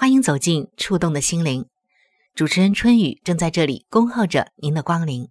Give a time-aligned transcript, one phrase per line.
[0.00, 1.68] 欢迎走进触动的心灵。
[2.34, 5.28] 主持人春雨正在这里恭候着您的光临。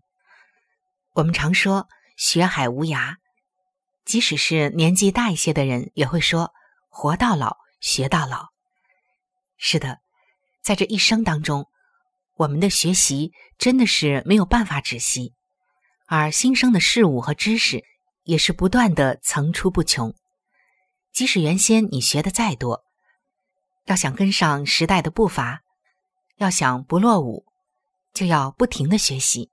[1.16, 3.16] 我们常说“学海无涯”，
[4.06, 6.52] 即使是年纪大一些的人，也会说
[6.88, 8.50] “活到老，学到老”。
[9.58, 10.02] 是的，
[10.62, 11.66] 在这一生当中，
[12.36, 15.34] 我们的学习真的是没有办法止息，
[16.06, 17.84] 而新生的事物和知识
[18.22, 20.14] 也是不断的层出不穷。
[21.12, 22.84] 即使原先你学的再多，
[23.90, 25.62] 要想跟上时代的步伐，
[26.38, 27.44] 要想不落伍，
[28.14, 29.50] 就要不停的学习。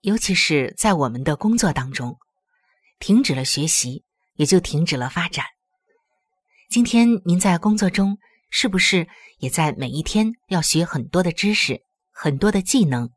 [0.00, 2.18] 尤其是在我们的工作当中，
[2.98, 4.02] 停止了学习，
[4.34, 5.46] 也就停止了发展。
[6.68, 8.18] 今天您在工作中，
[8.50, 9.06] 是不是
[9.38, 11.80] 也在每一天要学很多的知识、
[12.10, 13.08] 很多的技能，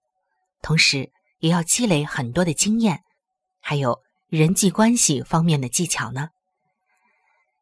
[0.62, 3.02] 同时也要积累很多的经验，
[3.60, 6.30] 还有人际关系方面的技巧呢？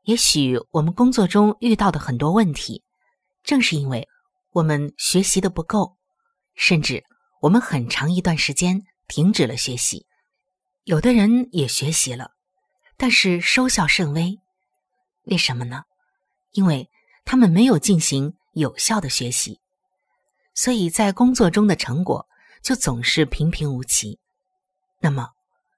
[0.03, 2.83] 也许我们工作中遇到的很多问题，
[3.41, 4.09] 正是因为
[4.51, 5.95] 我们学习的不够，
[6.55, 7.05] 甚至
[7.41, 10.05] 我们很长一段时间停止了学习。
[10.83, 12.31] 有的人也学习了，
[12.97, 14.37] 但是收效甚微。
[15.23, 15.83] 为什么呢？
[16.51, 16.89] 因为
[17.23, 19.61] 他们没有进行有效的学习，
[20.53, 22.27] 所以在工作中的成果
[22.61, 24.19] 就总是平平无奇。
[24.99, 25.29] 那么，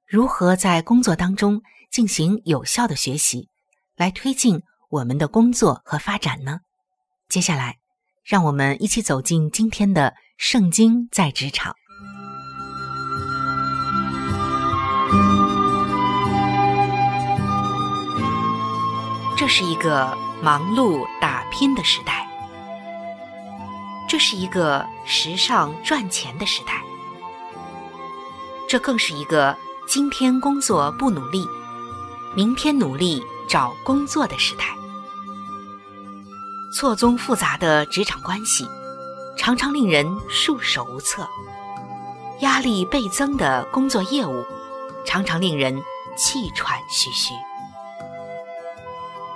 [0.08, 1.62] 如何在工作当中
[1.92, 3.50] 进行有效的学习？
[3.96, 6.60] 来推进我们的工作和发展呢？
[7.30, 7.78] 接下来，
[8.24, 11.74] 让我们一起走进今天的《圣经在职场》。
[19.38, 22.28] 这是一个忙碌打拼的时代，
[24.10, 26.82] 这是一个时尚赚钱的时代，
[28.68, 29.56] 这更是一个
[29.88, 31.46] 今天工作不努力，
[32.36, 33.24] 明天努力。
[33.48, 34.76] 找工作的时代，
[36.74, 38.68] 错综复杂的职场关系，
[39.38, 41.24] 常常令人束手无策；
[42.40, 44.44] 压力倍增的工作业务，
[45.06, 45.82] 常常令人
[46.18, 47.34] 气喘吁吁。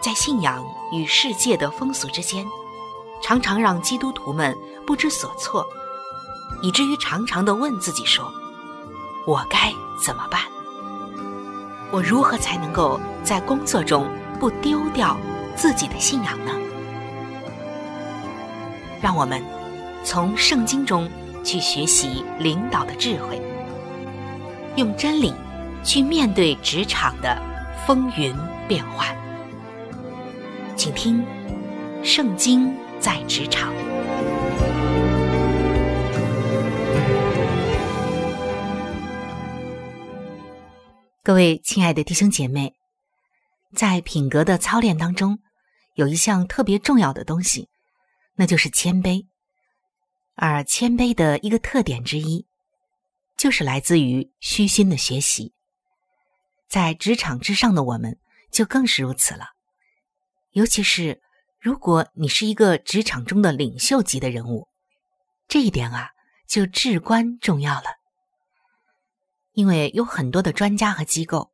[0.02, 2.46] 在信仰与世界的风俗之间，
[3.22, 5.68] 常常让基督徒们不知所措，
[6.62, 8.34] 以至于常常的问自己说
[9.28, 10.42] ：“我该怎么办？”
[11.92, 14.08] 我如何才能够在工作中
[14.40, 15.18] 不丢掉
[15.56, 16.52] 自己的信仰呢？
[19.02, 19.42] 让我们
[20.04, 21.10] 从圣经中
[21.44, 23.42] 去学习领导的智慧，
[24.76, 25.34] 用真理
[25.84, 27.42] 去面对职场的
[27.88, 28.36] 风云
[28.68, 29.08] 变幻。
[30.76, 31.24] 请听
[32.06, 33.74] 《圣经在职场》。
[41.30, 42.74] 各位亲爱的弟兄姐妹，
[43.76, 45.38] 在品格的操练当中，
[45.94, 47.70] 有一项特别重要的东西，
[48.34, 49.28] 那就是谦卑。
[50.34, 52.48] 而谦卑的一个特点之一，
[53.38, 55.54] 就是来自于虚心的学习。
[56.68, 58.18] 在职场之上的我们，
[58.52, 59.50] 就更是如此了。
[60.54, 61.22] 尤其是
[61.60, 64.68] 如果你是一个职场中的领袖级的人物，
[65.48, 66.10] 这一点啊，
[66.48, 67.99] 就至关重要了。
[69.52, 71.52] 因为有很多的专家和机构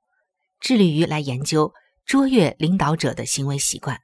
[0.59, 1.73] 致力于来研究
[2.05, 4.01] 卓越领导者的行为习惯，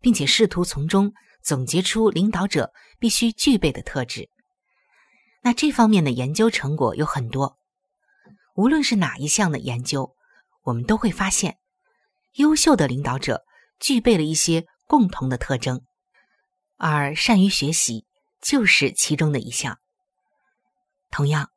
[0.00, 1.12] 并且试图从中
[1.42, 4.28] 总结出领导者必须具备的特质。
[5.42, 7.58] 那这方面的研究成果有很多，
[8.54, 10.14] 无论是哪一项的研究，
[10.62, 11.58] 我们都会发现，
[12.34, 13.44] 优秀的领导者
[13.78, 15.84] 具备了一些共同的特征，
[16.76, 18.06] 而善于学习
[18.42, 19.78] 就是其中的一项。
[21.10, 21.50] 同样，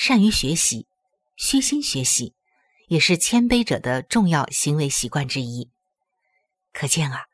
[0.00, 0.86] 善于学习、
[1.34, 2.32] 虚心学习，
[2.86, 5.72] 也是谦卑者的重要行为习惯之一。
[6.72, 7.24] 可见啊。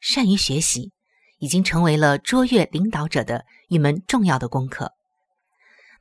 [0.00, 0.92] 善于学习，
[1.38, 4.92] 已经成为了卓越领导者的一门重要的功课。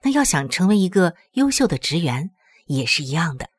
[0.03, 2.29] 那要想成为一个优秀的职员，
[2.68, 3.50] 也是一样的。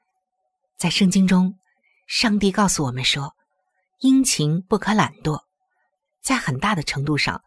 [0.76, 1.58] 在圣经中，
[2.06, 3.34] 上帝告诉我们说
[3.98, 5.42] ：“殷勤不可懒惰。”
[6.22, 7.42] 在很大的程度上，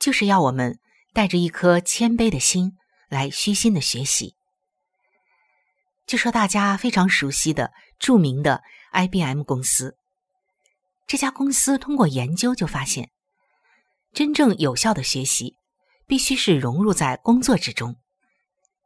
[0.00, 0.80] 就是要我们
[1.12, 2.76] 带着一颗谦卑的心
[3.08, 4.34] 来虚心的学习。
[6.06, 8.62] 就说大家非常熟悉的著名的
[8.92, 9.96] IBM 公司。
[11.06, 13.10] 这家公司通过研究就发现，
[14.12, 15.56] 真正有效的学习
[16.06, 17.96] 必须是融入在工作之中。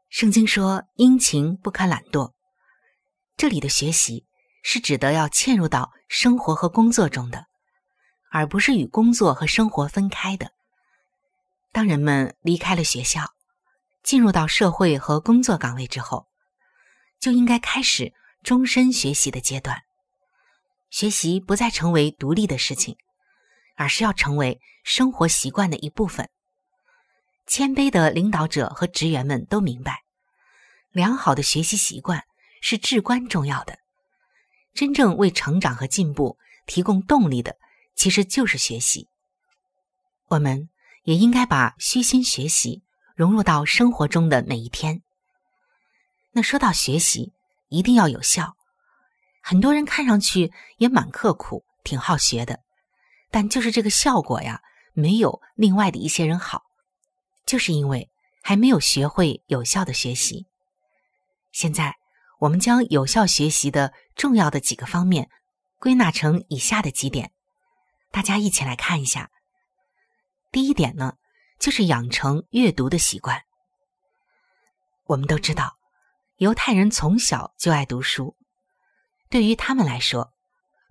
[0.08, 2.32] 圣经说：“殷勤不可懒惰。”
[3.36, 4.26] 这里的学习
[4.62, 7.46] 是指的要嵌入到生活和工作中的，
[8.30, 10.52] 而不是与工作和生活分开的。
[11.72, 13.32] 当人们离开了学校，
[14.02, 16.26] 进入到社会和工作岗位之后，
[17.18, 18.12] 就应该开始
[18.42, 19.82] 终身学习的阶段。
[20.90, 22.96] 学习不再成为独立的事情，
[23.76, 26.28] 而是要成为生活习惯的一部分。
[27.46, 30.02] 谦卑的领导者和职员们都明白，
[30.90, 32.24] 良好的学习习惯
[32.60, 33.78] 是至关重要的。
[34.72, 37.56] 真正为成长和进步提供动力的，
[37.94, 39.08] 其实就是学习。
[40.28, 40.68] 我们
[41.02, 42.82] 也应该把虚心学习
[43.20, 45.02] 融入到生活中的每一天。
[46.32, 47.34] 那说到学习，
[47.68, 48.56] 一定要有效。
[49.42, 52.60] 很多人看上去也蛮刻苦，挺好学的，
[53.30, 54.62] 但就是这个效果呀，
[54.94, 56.62] 没有另外的一些人好，
[57.44, 58.08] 就是因为
[58.42, 60.46] 还没有学会有效的学习。
[61.52, 61.94] 现在
[62.38, 65.28] 我们将有效学习的重要的几个方面
[65.78, 67.30] 归纳成以下的几点，
[68.10, 69.28] 大家一起来看一下。
[70.50, 71.16] 第一点呢，
[71.60, 73.42] 就是养成阅读的习惯。
[75.04, 75.76] 我们都知道，
[76.38, 78.34] 犹太人从小就爱读书。
[79.28, 80.32] 对于他们来说，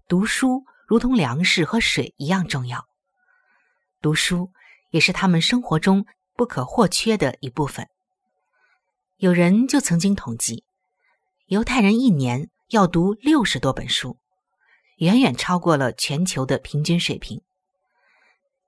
[0.07, 2.87] 读书如同粮食和水一样重要。
[3.99, 4.51] 读书
[4.91, 6.05] 也是他们生活中
[6.35, 7.89] 不可或缺的一部分。
[9.17, 10.63] 有人就曾经统计，
[11.47, 14.17] 犹太人一年要读六十多本书，
[14.97, 17.41] 远远超过了全球的平均水平。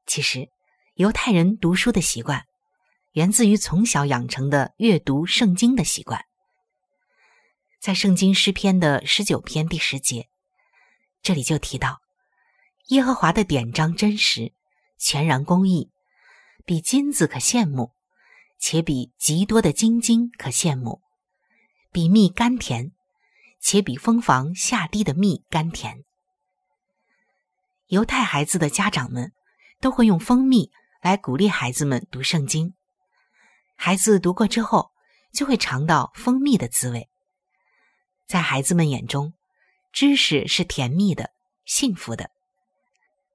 [0.05, 0.49] 其实，
[0.95, 2.45] 犹太人读书的习惯
[3.13, 6.25] 源自于从小养成的阅读圣经的习惯。
[7.79, 10.27] 在圣经诗篇的十九篇第十节，
[11.23, 12.01] 这里就提到，
[12.87, 14.53] 耶和华的典章真实，
[14.97, 15.89] 全然公义，
[16.65, 17.93] 比金子可羡慕，
[18.59, 21.01] 且比极多的金金可羡慕，
[21.91, 22.91] 比蜜甘甜，
[23.61, 26.03] 且比蜂房下滴的蜜甘甜。
[27.87, 29.31] 犹太孩子的家长们
[29.79, 30.69] 都会用蜂蜜
[31.01, 32.75] 来鼓励孩子们读圣经，
[33.75, 34.91] 孩子读过之后，
[35.33, 37.09] 就会尝到蜂蜜的滋味。
[38.27, 39.33] 在孩子们眼中，
[39.91, 41.31] 知识是甜蜜的、
[41.65, 42.29] 幸福的。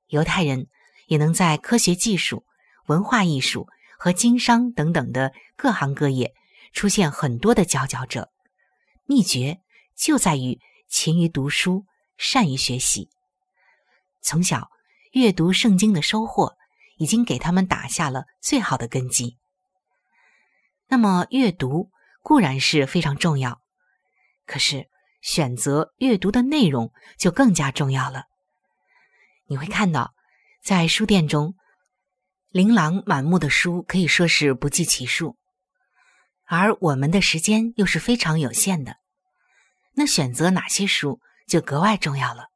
[0.07, 0.69] 犹太人
[1.09, 2.45] 也能在科学技术、
[2.87, 3.67] 文化艺术
[3.99, 6.35] 和经商等等的各行各业
[6.73, 8.31] 出现很多的佼佼者。
[9.07, 9.59] 秘诀
[9.97, 11.85] 就在于勤于读书、
[12.17, 13.11] 善于学习。
[14.23, 14.71] 从小
[15.11, 16.57] 阅读圣经的收获，
[16.97, 19.39] 已经给他们打下了最好的根基。
[20.89, 21.91] 那么，阅读
[22.23, 23.61] 固然是非常重要。
[24.47, 24.89] 可是，
[25.21, 28.27] 选择阅读的内容就更加重要了。
[29.47, 30.15] 你会看到，
[30.63, 31.55] 在书店中，
[32.51, 35.37] 琳琅满目的书可以说是不计其数，
[36.45, 38.99] 而我们的时间又是非常有限的。
[39.95, 42.51] 那选择哪些书就格外重要了。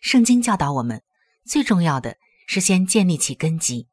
[0.00, 1.02] 圣经教导我们，
[1.44, 2.16] 最重要的
[2.52, 3.86] 是先建立起根基。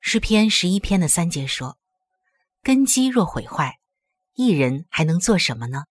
[0.00, 1.76] 诗篇十一篇的三节说
[2.62, 3.80] ：“根基若毁坏。”
[4.34, 5.86] 一人还能做什么呢？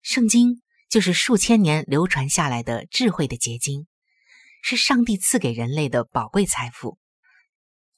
[0.00, 3.86] 圣经就是数千年流传下来的智慧的结晶，
[4.62, 6.98] 是上帝赐给人类的宝贵财富。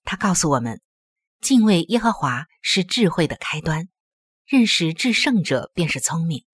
[0.03, 0.83] 他告诉我们，
[1.41, 3.89] 敬畏耶和华是智慧的开端，
[4.45, 6.45] 认识至圣者便是聪明。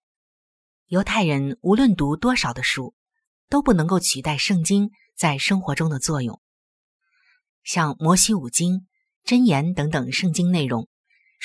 [0.88, 2.94] 犹太人无论读多少的书，
[3.48, 6.40] 都不能够取代圣经在生活中的作用。
[7.62, 8.86] 像摩西五经、
[9.24, 10.88] 箴言等等圣经内容。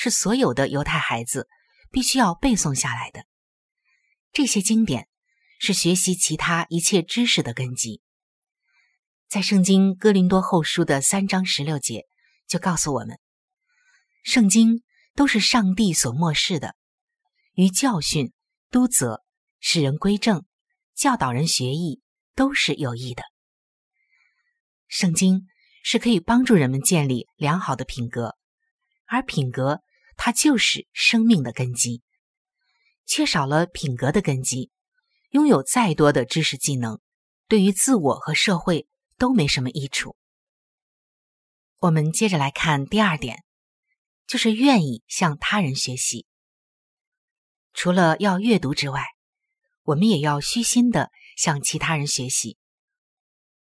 [0.02, 1.46] 是所有的犹太孩子
[1.90, 3.26] 必须要背诵下来的。
[4.32, 5.08] 这些经典
[5.58, 8.00] 是学习其他一切知识的根基，
[9.28, 12.06] 在圣经哥林多后书的三章十六节
[12.48, 13.18] 就告诉我们，
[14.22, 14.82] 圣经
[15.14, 16.76] 都是上帝所漠视的，
[17.52, 18.32] 于教训、
[18.70, 19.22] 督责、
[19.58, 20.46] 使人归正、
[20.94, 22.00] 教导人学艺，
[22.34, 23.22] 都是有益的。
[24.90, 25.46] 圣经
[25.84, 28.36] 是可以帮助人们建立良好的品格，
[29.06, 29.80] 而品格
[30.16, 32.02] 它就是生命的根基。
[33.06, 34.70] 缺少了品格的根基，
[35.30, 37.00] 拥有再多的知识技能，
[37.48, 40.16] 对于自我和社会都没什么益处。
[41.78, 43.44] 我们接着来看第二点，
[44.26, 46.26] 就是愿意向他人学习。
[47.72, 49.04] 除了要阅读之外，
[49.84, 52.58] 我们也要虚心的向其他人学习。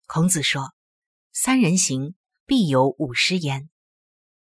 [0.06, 0.72] 孔子说
[1.38, 2.14] ：“三人行，
[2.46, 3.68] 必有五十焉，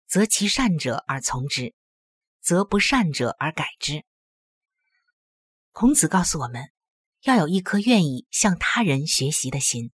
[0.06, 1.74] 择其善者而从之，
[2.42, 4.06] 择不善者而改之。”
[5.74, 6.70] 孔子告诉我们，
[7.24, 9.92] 要有一颗愿意向他人学习的心。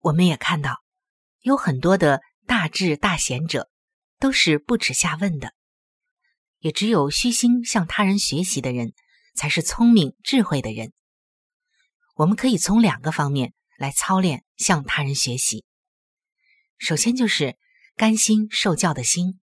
[0.00, 0.82] 我们也看到，
[1.40, 3.68] 有很多的大智大贤者
[4.18, 5.52] 都是不耻下问的，
[6.60, 8.94] 也只有虚心向他人学习的人，
[9.34, 10.94] 才是聪明智慧的人。
[12.14, 15.66] 我们可以从两个方面来操练向他人学习。
[16.84, 17.56] 首先就是
[17.96, 19.40] 甘心受教的心，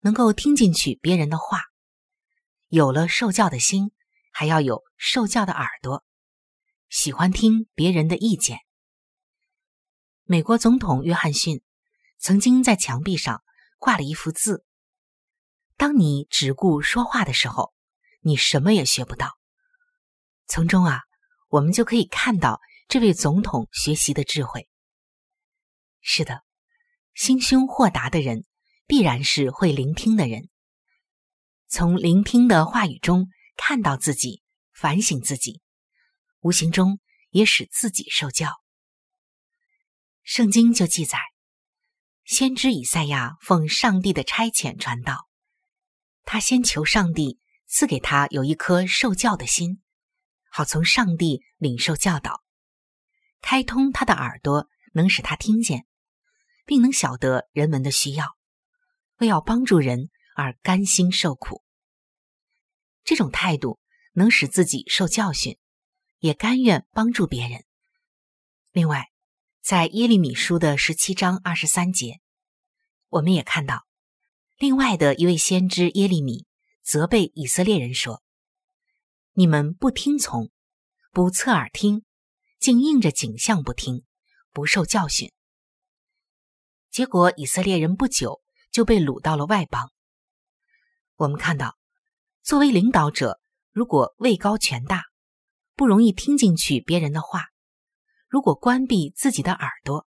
[0.00, 1.64] 能够听进去别人的话，
[2.68, 3.92] 有了受教的心。
[4.36, 6.02] 还要有受教的耳朵，
[6.88, 8.58] 喜欢听别人的意见。
[10.24, 11.62] 美国总统约翰逊
[12.18, 13.44] 曾经在墙壁上
[13.78, 14.64] 挂了一幅字
[15.78, 17.72] ：“当你只顾说话的时候，
[18.22, 19.38] 你什么也学不到。”
[20.48, 21.02] 从中啊，
[21.48, 24.68] 我们就可以看到这位总统学习的智慧。
[26.04, 26.44] 是的，
[27.14, 28.44] 心胸豁达的人
[28.86, 30.48] 必然是会聆听的人，
[31.66, 33.28] 从聆听的话语中。
[33.56, 34.42] 看到自己，
[34.72, 35.62] 反省自己，
[36.40, 36.98] 无形中
[37.30, 38.60] 也使自己受教。
[40.24, 41.20] 圣经就记载，
[42.24, 45.28] 先知以赛亚奉上帝的差遣传道，
[46.24, 49.80] 他先求上帝赐给他有一颗受教的心，
[50.50, 52.42] 好从上帝领受教导，
[53.40, 55.86] 开通他的耳朵，能使他听见，
[56.64, 58.36] 并能晓得人们的需要，
[59.18, 61.62] 为要帮助人而甘心受苦。
[63.04, 63.78] 这种态度
[64.14, 65.58] 能使自己受教训，
[66.18, 67.64] 也甘愿帮助别人。
[68.72, 69.10] 另外，
[69.60, 72.20] 在耶利米书的十七章二十三节，
[73.08, 73.86] 我们也看到，
[74.56, 76.46] 另外的一位先知耶利米
[76.82, 78.22] 责备以色列人说
[79.34, 80.50] ：“你们不听从，
[81.12, 82.04] 不侧耳听，
[82.58, 84.04] 竟应着景象不听，
[84.50, 85.30] 不受教训。”
[86.94, 89.90] 结果，以色列人不久就被掳到了外邦。
[91.16, 91.76] 我们看到。
[92.40, 93.40] 作为领导者，
[93.72, 95.02] 如果位高权大，
[95.74, 97.40] 不容易听进去别人的话；
[98.28, 100.06] 如果关闭自己的耳朵，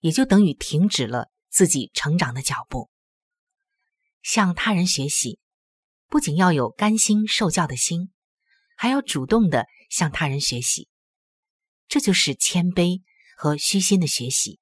[0.00, 2.90] 也就等于停止了自己成长的脚步。
[4.22, 5.38] 向他人学习，
[6.06, 8.12] 不仅要有甘心受教的心，
[8.76, 10.86] 还要主动的向他人学习。
[11.88, 13.00] 这就是谦卑
[13.38, 14.59] 和虚心的学习。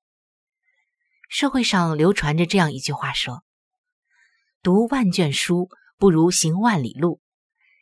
[1.28, 3.44] 社会上流传着这样一句话说
[4.62, 5.70] ：“读万卷书。”
[6.00, 7.20] 不如行万里路，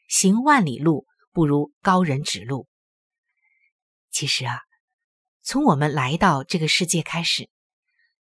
[0.09, 2.67] 行万里路不如高人指路。
[4.11, 4.63] 其实啊，
[5.43, 7.51] 从我们来到这个世界开始，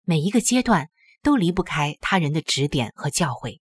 [0.02, 0.90] 每一个阶段
[1.24, 3.60] 都离不开他人的指点和教诲。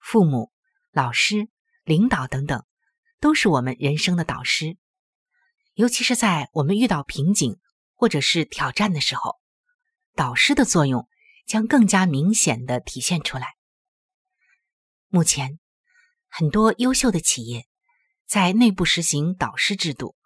[0.00, 0.50] 父母、
[0.90, 1.48] 老师、
[1.84, 2.66] 领导等等，
[3.20, 4.76] 都是我们人生的导师。
[5.74, 7.60] 尤其是在我们遇到瓶颈
[7.94, 9.38] 或者是挑战的时候，
[10.14, 11.08] 导师的作用
[11.46, 13.54] 将更加明显的体现出来。
[15.08, 15.58] 目前，
[16.28, 17.66] 很多优秀的企业
[18.26, 20.16] 在内部实行导师制度，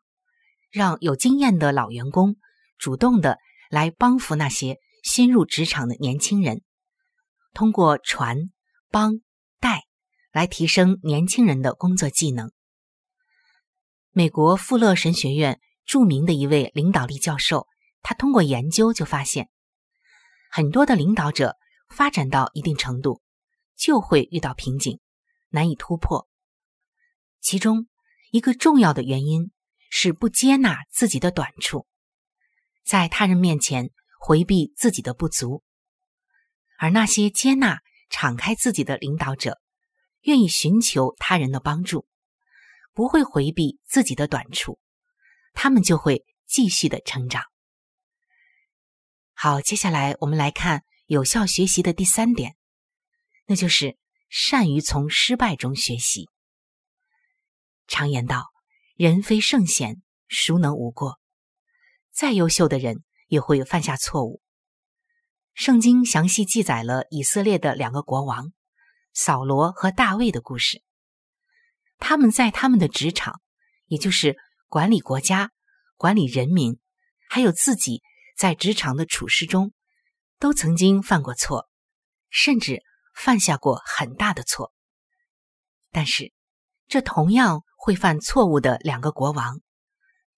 [0.70, 2.36] 让有经验的老员工
[2.78, 3.38] 主动的
[3.70, 6.62] 来帮扶那些新入职场的年轻人，
[7.52, 8.50] 通过传、
[8.90, 9.20] 帮、
[9.58, 9.84] 带
[10.32, 12.50] 来提升年轻人的工作技能。
[14.10, 17.66] 美国富勒神学院著名的一位领导力教授，
[18.02, 19.48] 他通过研究就发现，
[20.50, 21.56] 很多的领导者
[21.88, 23.22] 发展到一定程度。
[23.76, 24.98] 就会遇到瓶颈，
[25.50, 26.28] 难以突破。
[27.40, 27.86] 其中
[28.32, 29.52] 一个重要的原因
[29.88, 31.86] 是不接纳自己的短处，
[32.84, 35.62] 在他人面前回避自己的不足。
[36.76, 37.78] 而那些接纳、
[38.10, 39.60] 敞开自己的领导者，
[40.22, 42.08] 愿意寻求他人的帮助，
[42.92, 44.80] 不会回避自己的短处，
[45.54, 47.44] 他们就会继续的成长。
[49.40, 52.56] 好，接下来我们来看有效学习的第三点。
[53.46, 53.96] 那就是
[54.28, 56.28] 善于从失败中学习。
[57.86, 58.48] 常言道
[58.98, 61.20] ：“人非圣贤，孰能无过？”
[62.10, 64.42] 再优秀的人也会犯下错误。
[65.54, 68.52] 圣经详细记载了以色列的两个国王
[69.14, 70.82] 扫罗和大卫的故事。
[71.98, 73.40] 他们在他们的职场，
[73.86, 75.52] 也就是管理国家、
[75.94, 76.80] 管理人民，
[77.30, 78.02] 还有自己
[78.38, 79.72] 在职场的处事中，
[80.38, 81.68] 都曾经犯过错，
[82.30, 82.82] 甚至
[83.14, 84.72] 犯下过很大的错。
[85.90, 86.32] 但是，
[86.86, 89.60] 这同样会犯错误的两个国王，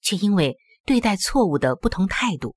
[0.00, 2.56] 却因为对待错误的不同态度，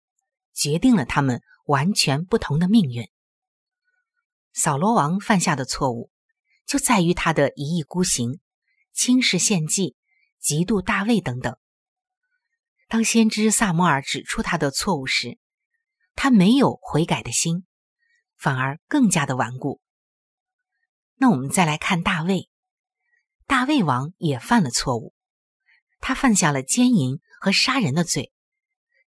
[0.54, 1.42] 决定了他们。
[1.66, 3.10] 完全不同的命运。
[4.52, 6.12] 扫罗王犯下的错误，
[6.66, 8.42] 就在于他的一意孤行、
[8.92, 9.96] 轻视献祭、
[10.42, 11.58] 嫉妒大卫等等。
[12.94, 15.40] 当先知萨摩尔指出他的错误时，
[16.14, 17.66] 他没有悔改的心，
[18.38, 19.82] 反而更加的顽固。
[21.16, 22.52] 那我们再来看大卫，
[23.48, 25.16] 大卫王也犯了错误，
[26.02, 28.32] 他犯下了奸淫和杀人的罪，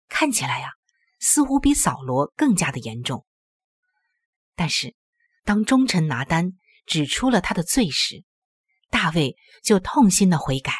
[0.08, 0.72] 看起来呀。
[1.20, 3.24] 似乎比扫罗更加的严重。
[4.56, 4.96] 但是，
[5.44, 6.54] 当忠臣拿单
[6.86, 8.24] 指出了他的罪时，
[8.90, 10.72] 大卫就痛心的悔改。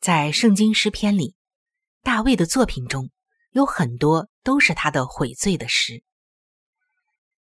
[0.00, 1.34] 在圣经诗篇里，
[2.06, 3.10] 大卫的作品中
[3.50, 6.04] 有很多都是他的悔罪的诗。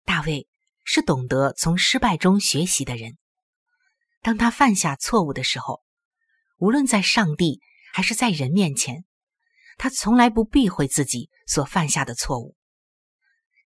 [0.03, 0.49] 大卫
[0.83, 3.17] 是懂得从失败中学习的人。
[4.21, 5.81] 当他犯下错误的时候，
[6.57, 7.61] 无论在上帝
[7.93, 9.05] 还是在人面前。
[9.77, 12.57] 他从来不避讳自己所犯下的错误，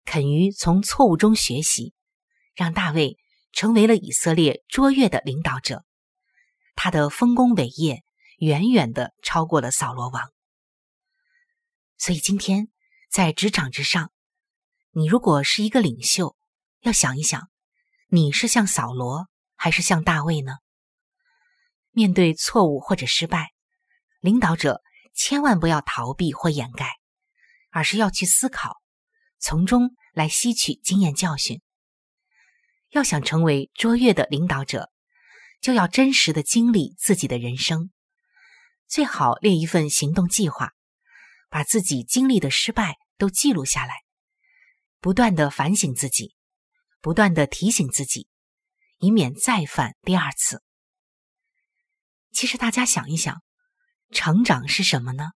[0.04, 1.94] 肯于从错误中学习，
[2.54, 3.16] 让大卫
[3.54, 5.86] 成为了以色列卓越的领导者。
[6.74, 8.04] 他的丰功伟业
[8.36, 10.30] 远远的超过了扫罗王。
[12.04, 12.66] 所以今天
[13.12, 14.10] 在职场之上，
[14.90, 16.36] 你如果是一个领袖，
[16.80, 17.48] 要想一想，
[18.08, 20.56] 你是像扫罗还是像大卫呢？
[21.92, 23.52] 面对错误或者失败，
[24.18, 24.82] 领导者。
[25.14, 26.88] 千万不要逃避或掩盖，
[27.70, 28.80] 而是要去思考，
[29.38, 31.60] 从中来吸取经验教训。
[32.88, 34.90] 要想成为卓越的领导者，
[35.60, 37.90] 就要真实的经历自己的人生，
[38.88, 40.72] 最好列一份行动计划，
[41.52, 44.04] 把自己经历的失败都记录下来，
[45.00, 46.34] 不断的反省自己，
[47.02, 48.26] 不断的提醒自己，
[49.00, 50.62] 以免再犯第二次。
[52.32, 53.42] 其实大家想一想。
[54.14, 55.30] 成长是什么呢？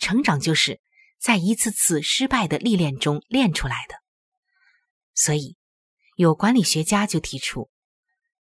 [0.00, 0.80] 成长就是
[1.18, 3.96] 在一次次失败的历练中练出来的。
[5.12, 5.56] 所以，
[6.16, 7.68] 有管理学家就提出，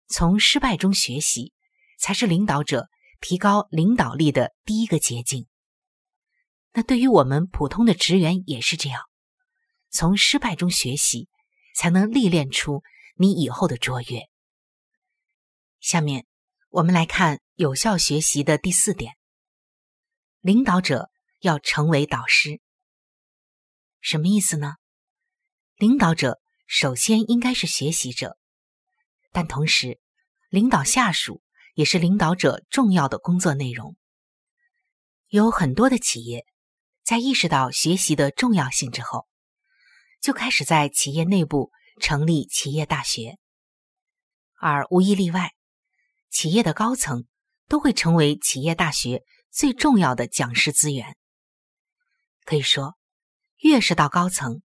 [0.07, 1.53] 从失败中学习
[1.99, 2.89] 才是领导者
[3.21, 5.49] 提高领导力的第一个捷径。
[6.77, 9.01] 那对于我们普通的职员也是这样，
[9.91, 11.27] 从失败中学习，
[11.75, 12.83] 才能历练出
[13.17, 14.29] 你以后的卓越。
[15.81, 16.27] 下面
[16.71, 17.41] 我们来看。
[17.59, 19.17] 有效学习的第四点，
[20.43, 21.09] 领导者
[21.41, 22.61] 要成为导师。
[24.03, 24.75] 什么意思呢？
[25.77, 28.37] 领导者首先应该是学习者，
[29.33, 29.99] 但同时，
[30.51, 31.41] 领导下属
[31.73, 33.97] 也是领导者重要的工作内容。
[35.29, 36.45] 有很多的企业
[37.07, 39.27] 在意识到学习的重要性之后，
[40.21, 41.71] 就开始在企业内部
[42.03, 43.39] 成立企业大学，
[44.61, 45.53] 而无一例外，
[46.29, 47.25] 企业的高层。
[47.69, 51.17] 都会成为企业大学最重要的讲师资源。
[52.45, 52.97] 可以说，
[53.57, 54.63] 越是到高层，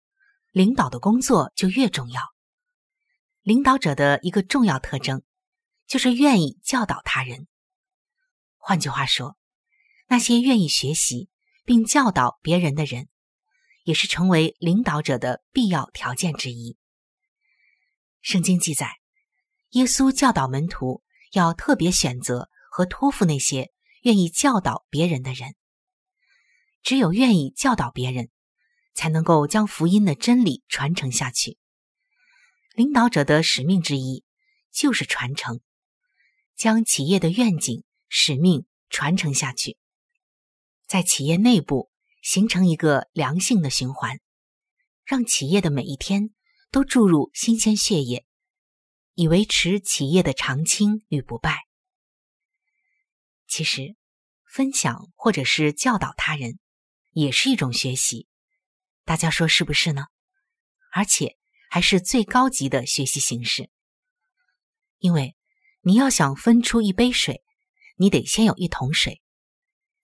[0.52, 2.22] 领导的工作就越重要。
[3.42, 5.24] 领导者的一个重要特征，
[5.88, 7.48] 就是愿意教导他人。
[8.60, 9.36] 换句话说，
[10.06, 11.28] 那些愿意学习
[11.64, 13.08] 并教导别人的人，
[13.84, 16.78] 也是成为领导者的必要条件之一。
[18.22, 18.92] 圣经记载，
[19.72, 22.50] 耶稣教导门徒要特别选择。
[22.74, 23.70] 和托付那些
[24.04, 25.56] 愿意教导别人的人，
[26.82, 28.30] 只有愿意教导别人，
[28.94, 31.58] 才能够将福音的真理传承下去。
[32.74, 34.24] 领导者的使命之一
[34.72, 35.60] 就是传承，
[36.56, 39.78] 将企业的愿景、使命传承下去，
[40.92, 41.90] 在企业内部
[42.22, 44.20] 形成一个良性的循环，
[45.06, 46.32] 让企业的每一天
[46.70, 48.26] 都注入新鲜血液，
[49.14, 51.60] 以维持企业的长青与不败。
[53.48, 53.96] 其实，
[54.46, 56.60] 分享或者是教导他人，
[57.12, 58.28] 也是一种学习。
[59.06, 60.08] 大家说是不是呢？
[60.92, 61.38] 而且
[61.70, 63.70] 还是最高级的学习形式。
[64.98, 65.38] 因为
[65.84, 67.42] 你要想分出一杯水，
[67.96, 69.22] 你得先有一桶水。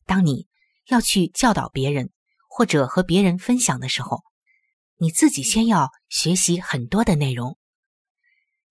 [0.06, 0.47] 当你
[0.88, 2.12] 要去教导别人
[2.50, 4.23] 或者和别人分享的时候，
[4.95, 7.58] 你自己先要学习很多的内容。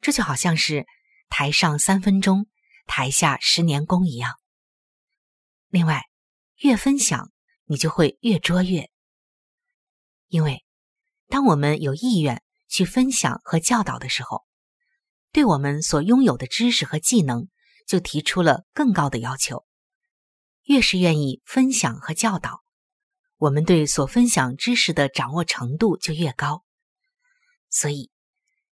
[0.00, 0.86] 这就好像是
[1.28, 2.46] 台上三分钟，
[2.86, 4.34] 台下十年功一样。
[5.68, 6.04] 另外，
[6.60, 7.30] 越分享
[7.64, 8.88] 你就会越卓越。
[10.28, 10.64] 因为
[11.28, 14.44] 当我们有意愿去分享和教导的时候，
[15.32, 17.48] 对我们所拥有的知识和技能
[17.86, 19.65] 就提出了更高的要求。
[20.66, 22.62] 越是愿意分享和教导，
[23.36, 26.64] 我们对所分享知识的掌握程度就越高。
[27.70, 28.10] 所以，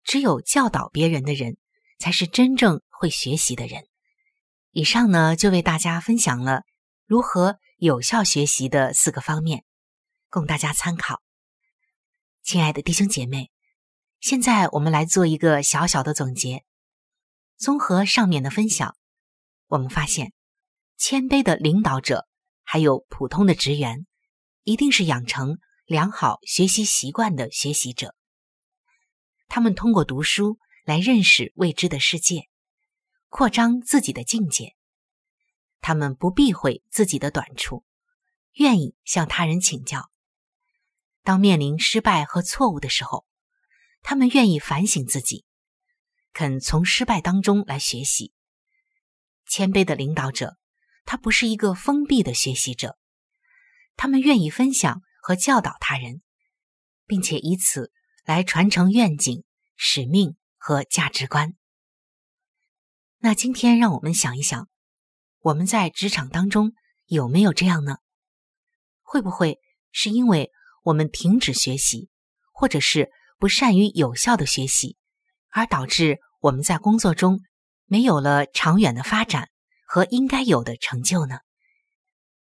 [0.02, 1.56] 只有教导别人的人，
[1.98, 3.86] 才是真正会学习的人。
[4.72, 6.62] 以上呢，就为大家分享了
[7.06, 9.64] 如何有效学习的四个方面，
[10.28, 11.22] 供大家参考。
[12.42, 13.52] 亲爱的弟兄姐妹，
[14.18, 16.64] 现在我们来做一个小小的总结。
[17.56, 18.96] 综合上面的分享，
[19.68, 20.32] 我们发现，
[20.96, 22.26] 谦卑的领导者
[22.62, 24.06] 还有普通的职员，
[24.62, 28.14] 一定是养成良好学习习惯的学习者。
[29.48, 32.48] 他们通过读书来认识未知的世界。
[33.28, 34.76] 扩张自己的境界，
[35.80, 37.84] 他们不避讳自己的短处，
[38.52, 40.08] 愿意向他人请教。
[41.24, 43.26] 当面临失败和错误的时候，
[44.02, 45.44] 他们愿意反省自己，
[46.32, 48.32] 肯从失败当中来学习。
[49.48, 50.56] 谦卑的领导者，
[51.04, 52.96] 他不是一个封闭的学习者，
[53.96, 56.22] 他们愿意分享和教导他人，
[57.06, 57.92] 并且以此
[58.24, 59.44] 来传承愿景、
[59.76, 61.54] 使命和价值观。
[63.18, 64.68] 那今天让我们想一想，
[65.40, 66.72] 我们在职场当中
[67.06, 67.96] 有没有这样呢？
[69.02, 69.60] 会不会
[69.92, 70.50] 是因为
[70.82, 72.08] 我们停止学习，
[72.52, 74.96] 或者是不善于有效的学习，
[75.50, 77.40] 而导致我们在工作中
[77.86, 79.48] 没有了长远的发展
[79.94, 81.38] 和应该有的成就呢？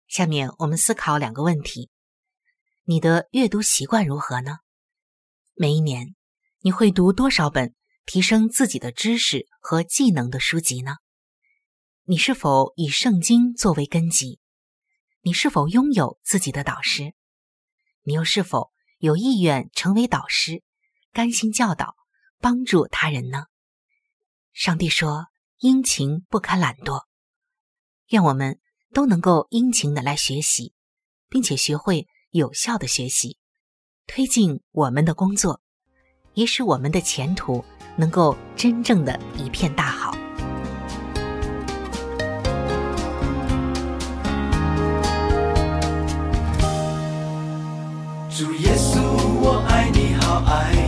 [0.06, 1.88] 下面我们思考两个问题：
[2.84, 4.58] 你的阅读习惯如何呢？
[5.54, 6.14] 每一年
[6.60, 7.74] 你会读多少本？
[8.04, 10.96] 提升自己的知识和技能的书籍呢？
[12.04, 14.38] 你是否以圣经作为根基？
[15.22, 17.14] 你是否拥有自己的导师？
[18.02, 20.62] 你又是否有意愿成为导师，
[21.12, 21.96] 甘心教导、
[22.40, 23.46] 帮助他人呢？
[24.52, 27.04] 上帝说：“殷勤不可懒惰。”
[28.08, 28.58] 愿我们
[28.92, 30.72] 都能够殷勤的来学习，
[31.28, 33.38] 并且学会有效的学习，
[34.06, 35.60] 推进我们的工作，
[36.34, 37.64] 也使我们的前途。
[38.00, 40.12] 能够真正的一片大好。
[48.30, 49.00] 主耶稣，
[49.40, 50.87] 我爱你好爱